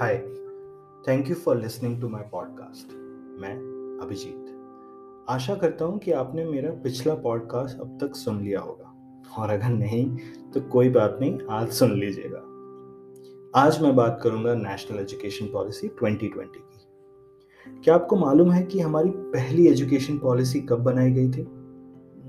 [0.00, 0.16] Hi
[1.08, 2.92] thank you for listening to my podcast
[3.40, 3.54] मैं
[4.02, 8.84] अभिजीत। आशा करता हूँ कि आपने मेरा पिछला पॉडकास्ट अब तक सुन लिया होगा।
[9.38, 10.16] और अगर नहीं
[10.54, 12.38] तो कोई बात नहीं, आज सुन लीजिएगा।
[13.60, 19.10] आज मैं बात करूँगा नेशनल एजुकेशन पॉलिसी 2020 की। क्या आपको मालूम है कि हमारी
[19.10, 21.42] पहली एजुकेशन पॉलिसी कब बनाई गई थी?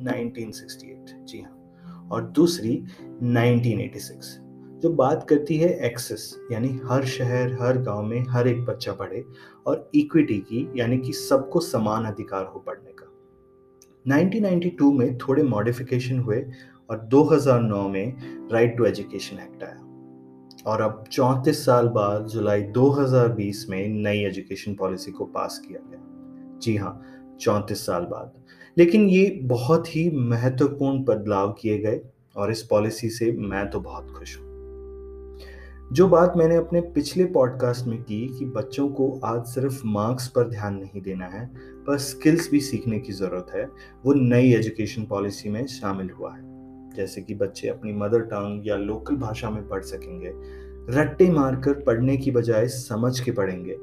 [0.03, 2.83] 1968 जी हाँ। और दूसरी
[3.23, 4.50] 1986
[4.81, 9.25] जो बात करती है एक्सेस यानी हर शहर, हर गाँव में हर एक बच्चा पढ़े
[9.65, 13.11] और इक्विटी की, यानी कि सबको समान अधिकार हो पढ़ने का।
[14.07, 16.45] 1992 में थोड़े मॉडिफिकेशन हुए
[16.89, 18.13] और 2009 में
[18.51, 19.87] राइट टू एजुकेशन एक्ट आया।
[20.65, 25.99] और अब 34 साल बाद जुलाई 2020 में नई एजुकेशन पॉलिसी को पास किया गया।
[26.59, 27.01] जी हाँ
[27.41, 28.32] चौंतीस साल बाद।
[28.77, 32.02] लेकिन ये बहुत ही महत्वपूर्ण बदलाव किए गए
[32.35, 34.50] और इस पॉलिसी से मैं तो बहुत खुश हूँ।
[35.91, 40.47] जो बात मैंने अपने पिछले पॉडकास्ट में की कि बच्चों को आज सिर्फ़ मार्क्स पर
[40.49, 43.66] ध्यान नहीं देना है, पर स्किल्स भी सीखने की ज़रूरत है,
[44.05, 46.41] वो नई एजुकेशन पॉलिसी में शामिल हुआ है।
[46.95, 50.33] जैसे कि बच्चे अपनी मदर टंग या लोकल भाषा में पढ़ सकेंगे,
[50.99, 53.73] रट्टे मारकर पढ़ने की बजाय समझ के पढ़ेंगे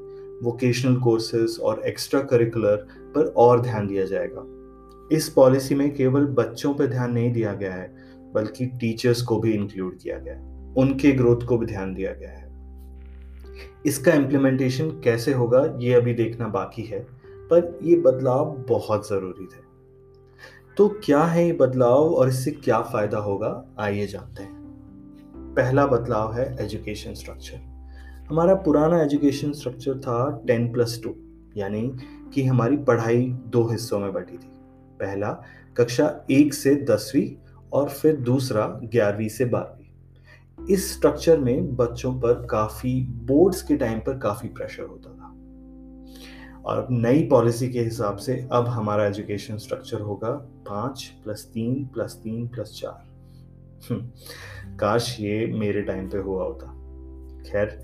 [0.42, 2.76] वोकेशनल कोर्सेज और एक्स्ट्रा करिकुलर
[3.14, 4.44] पर और ध्यान दिया जाएगा।
[5.16, 7.96] इस पॉलिसी में केवल बच्चों पर ध्यान नहीं दिया गया है,
[8.34, 12.30] बल्कि टीचर्स को भी इंक्लूड किया गया है। उनके ग्रोथ को भी ध्यान दिया गया
[12.30, 12.46] है।
[13.86, 17.00] इसका इम्प्लीमेंटेशन कैसे होगा, ये अभी देखना बाकी है,
[17.50, 19.66] पर ये बदलाव बहुत ज़रूरी थे
[20.76, 26.32] तो क्या है ये बदलाव और इससे क्या फ़ायदा होगा, आइए जानते हैं। पहला बदलाव
[26.34, 27.60] है एजुकेशन स्ट्रक्चर
[28.28, 31.14] हमारा पुराना एजुकेशन स्ट्रक्चर था टेन प्लस टू
[31.56, 31.82] यानी
[32.34, 34.50] कि हमारी पढ़ाई दो हिस्सों में बटी थी।
[35.00, 35.30] पहला,
[35.76, 37.28] कक्षा एक से दसवीं
[37.72, 39.87] और फिर दूसरा, ग्यारहवीं से बारहवीं।
[40.70, 45.28] इस स्ट्रक्चर में बच्चों पर काफ़ी बोर्ड्स के टाइम पर काफ़ी प्रेशर होता था।
[46.62, 50.30] और अब नई पॉलिसी के हिसाब से अब हमारा एजुकेशन स्ट्रक्चर होगा
[50.68, 53.08] पाँच प्लस तीन प्लस तीन प्लस चार।
[53.90, 54.06] हम्म,
[54.76, 56.66] काश ये मेरे टाइम पे हुआ होता।
[57.42, 57.82] खैर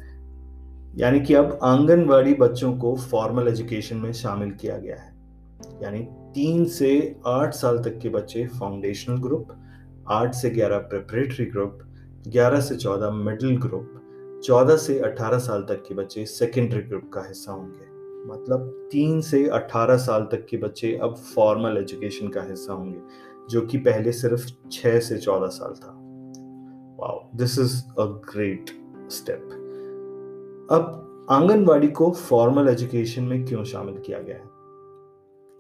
[0.96, 5.14] यानी कि अब आंगनवाड़ी बच्चों को फॉर्मल एजुकेशन में शामिल किया गया है।
[5.82, 9.48] यानी तीन से आठ साल तक के बच्चे फाउंडेशनल ग्रुप
[10.08, 11.78] आठ से ग्यारह प्रिपरेटरी ग्रुप
[12.28, 14.00] 11 से 14 मिडिल ग्रुप
[14.44, 17.94] 14 से 18 साल तक के बच्चे सेकेंडरी ग्रुप का हिस्सा होंगे।
[18.32, 23.00] मतलब तीन से 18 साल तक के बच्चे अब फॉर्मल एजुकेशन का हिस्सा होंगे,
[23.50, 26.00] जो कि पहले सिर्फ़ 6 से 14 साल था।
[27.00, 28.70] Wow this is a great
[29.10, 29.60] step
[30.70, 34.54] अब आंगनवाड़ी को फॉर्मल एजुकेशन में क्यों शामिल किया गया है?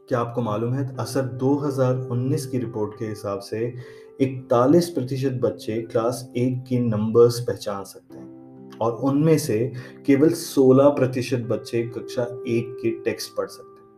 [0.08, 0.96] क्या आपको मालूम है?
[0.96, 3.74] असर 2019 की रिपोर्ट के हिसाब से
[4.20, 9.72] इकतालीस प्रतिशत बच्चे क्लास एक के नंबर्स पहचान सकते हैं। और उनमें से
[10.06, 13.88] केवल 16 प्रतिशत बच्चे कक्षा एक के टेक्स्ट पढ़ सकते हैं।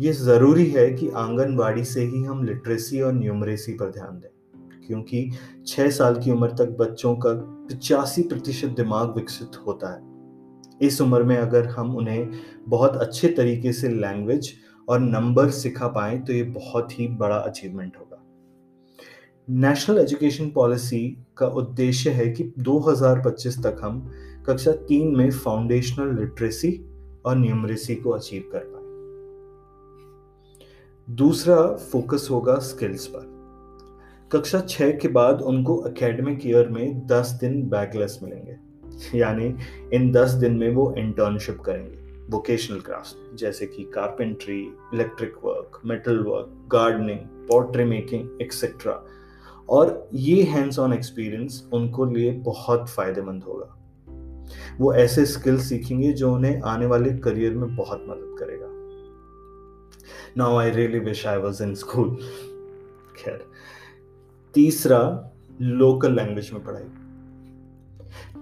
[0.00, 4.28] ये ज़रूरी है कि आंगनबाड़ी से ही हम लिटरेसी और न्यूमरेसी पर ध्यान दें,
[4.86, 5.30] क्योंकि
[5.66, 7.32] छह साल की उम्र तक बच्चों का
[7.68, 12.30] पिचासी प्रतिशत दिमाग विकसित होता है। इस उम्र में अगर हम उन्हें
[12.68, 14.52] बहुत अच्छे तरीके से लैंग्वेज
[14.88, 18.15] और नंबर सिखा पाए तो ये बहुत ही बड़ा अचीवमेंट होगा।
[19.50, 24.12] नेशनल एजुकेशन पॉलिसी का उद्देश्य है कि 2025 तक हम
[24.46, 26.84] कक्षा तीन में फाउंडेशनल लिटरेसी
[27.26, 28.82] और न्यूमरेसी को अचीव कर पाए।
[31.14, 33.36] दूसरा फोकस होगा स्किल्स पर।
[34.32, 38.56] कक्षा छह के बाद उनको एकेडमिक ईयर में 10 दिन बैकलेस मिलेंगे।
[39.18, 39.54] यानी
[39.92, 44.60] इन 10 दिन में वो इंटर्नशिप करेंगे वोकेशनल क्राफ्ट जैसे कि carpentry
[44.94, 49.06] electric work metal work gardening pottery making etcetera
[49.68, 53.72] और ये हैंड्स ऑन एक्सपीरियंस उनको लिए बहुत फ़ायदेमंद होगा।
[54.80, 58.66] वो ऐसे स्किल सीखेंगे जो उन्हें आने वाले करियर में बहुत मदद करेगा।
[60.36, 62.16] Now I really wish I was in school
[63.16, 63.44] खैर,
[64.54, 66.84] तीसरा लोकल लैंग्वेज में पढ़ाई।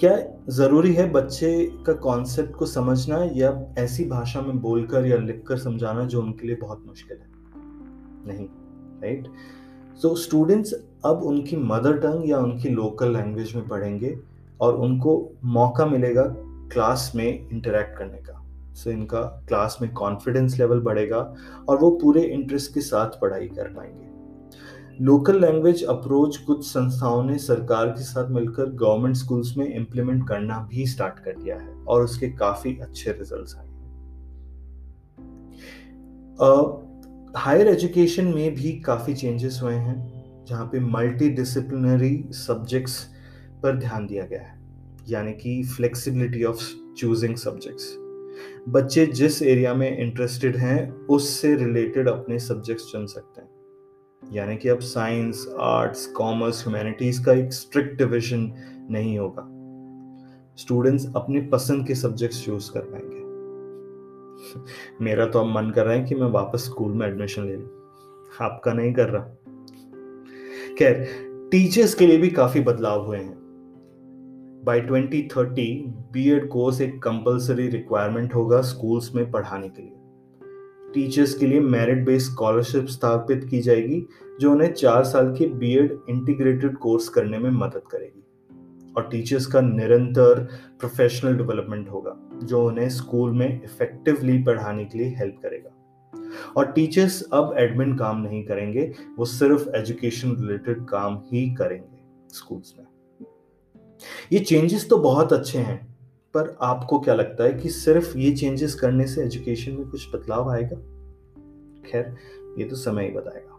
[0.01, 0.17] क्या
[0.49, 1.51] ज़रूरी है बच्चे
[1.87, 6.57] का कॉन्सेप्ट को समझना या ऐसी भाषा में बोलकर या लिखकर समझाना जो उनके लिए
[6.57, 7.27] बहुत मुश्किल है?
[8.27, 8.47] नहीं
[9.03, 9.29] राइट
[10.03, 14.19] सो स्टूडेंट्स अब उनकी मदर टंग या उनकी लोकल लैंग्वेज में पढ़ेंगे
[14.61, 16.23] और उनको मौका मिलेगा
[16.73, 18.41] क्लास में इंटरेक्ट करने का।
[18.75, 21.35] सो so, इनका क्लास में कॉन्फिडेंस लेवल बढ़ेगा
[21.69, 24.05] और वो पूरे इंटरेस्ट के साथ पढ़ाई कर पाएँगे।
[25.05, 30.69] लोकल लैंग्वेज अप्रोच कुछ संस्थाओं ने सरकार के साथ मिलकर गवर्नमेंट स्कूल्स में इम्प्लीमेंट करना
[30.71, 33.69] भी स्टार्ट कर दिया है और उसके काफ़ी अच्छे रिजल्ट्स आए
[37.37, 43.11] हायर एजुकेशन में भी काफ़ी चेंजेस हुए हैं। जहाँ पे मल्टी डिसिप्लिनरी सब्जेक्ट्स
[43.63, 44.61] पर ध्यान दिया गया है,
[45.09, 46.61] यानी कि फ्लेक्सिबिलिटी ऑफ़
[46.97, 47.97] चूजिंग सब्जेक्ट्स
[48.69, 53.49] बच्चे जिस एरिया में इंटरेस्टेड हैं, उससे रिलेटेड अपने सब्जेक्ट्स चुन सकते हैं।
[54.33, 58.53] यानी कि अब साइंस आर्ट्स कॉमर्स ह्यूमैनिटीज का एक स्ट्रिक्ट डिविजन
[58.91, 59.43] नहीं होगा।
[60.57, 63.25] स्टूडेंट्स अपने पसंद के सब्जेक्ट्स चूज़ कर पाएँगे।
[65.05, 67.69] मेरा तो अब मन कर रहा है कि मैं वापस स्कूल में एडमिशन ले लूँ।
[68.41, 69.44] आपका नहीं कर रहा।
[70.79, 71.07] खैर
[71.51, 73.35] टीचर्स के लिए भी काफ़ी बदलाव हुए हैं।
[74.65, 79.95] बाय 2030 बीएड कोर्स एक कंपलसरी रिक्वायरमेंट होगा स्कूल्स में पढ़ाने के लिए।
[80.95, 84.07] टीचर्स के लिए मेरिट बेस्ड स्कॉलरशिप स्थापित की जाएगी,
[84.41, 88.25] जो उन्हें चार साल के बीएड इंटीग्रेटेड कोर्स करने में मदद करेगी।
[88.97, 90.49] और टीचर्स का निरंतर
[90.81, 95.64] प्रोफेशनल डेवलपमेंट होगा, जो उन्हें स्कूल में इफेक्टिवली पढ़ाने के लिए हेल्प करेगा।
[96.57, 102.75] और टीचर्स अब एडमिन काम नहीं करेंगे, वो सिर्फ़ एजुकेशन रिलेटेड काम ही करेंगे स्कूल्स
[102.79, 102.87] में।
[104.33, 105.77] ये चेंजेस तो बहुत अच्छे हैं,
[106.35, 110.51] पर आपको क्या लगता है कि सिर्फ़ ये चेंजेस करने से एजुकेशन में कुछ बदलाव
[110.51, 110.77] आएगा?
[111.87, 112.15] खैर,
[112.59, 113.51] ये तो समय ही बताएगा।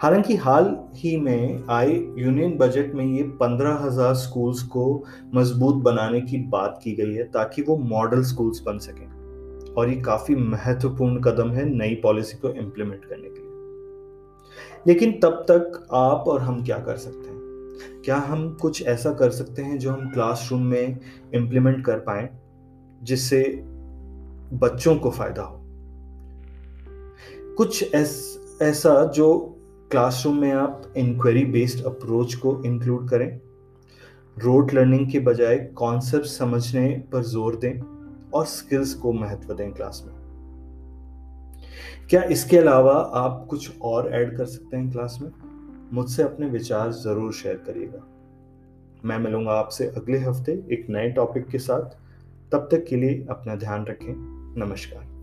[0.00, 5.04] हालाँकि हाल ही में आए यूनियन बजट में ये पंद्रह हज़ार स्कूल्स को
[5.34, 9.06] मज़बूत बनाने की बात की गई है, ताकि वो मॉडल स्कूल्स बन सकें।
[9.76, 13.44] और ये काफ़ी महत्वपूर्ण कदम है नई पॉलिसी को इम्प्लीमेंट करने के लिए।
[14.86, 17.44] लेकिन तब तक आप और हम क्या कर सकते हैं?
[18.04, 20.98] क्या हम कुछ ऐसा कर सकते हैं जो हम क्लासरूम में
[21.34, 22.30] इम्प्लीमेंट कर पाए
[23.02, 23.42] जिससे
[24.52, 25.60] बच्चों को फ़ायदा हो?
[27.56, 29.56] कुछ ऐस, ऐसा जो
[29.90, 33.40] क्लासरूम में आप इंक्वायरी बेस्ड अप्रोच को इंक्लूड करें।
[34.38, 37.80] रोड लर्निंग के बजाय कॉन्सेप्ट समझने पर ज़ोर दें।
[38.34, 40.24] और स्किल्स को महत्व दें क्लास में।
[42.10, 45.30] क्या इसके अलावा आप कुछ और ऐड कर सकते हैं क्लास में?
[45.92, 48.04] मुझसे अपने विचार ज़रूर शेयर करिएगा।
[49.04, 51.96] मैं मिलूँगा आपसे अगले हफ़्ते एक नए टॉपिक के साथ।
[52.52, 54.14] तब तक के लिए अपना ध्यान रखें।
[54.58, 55.13] नमस्कार।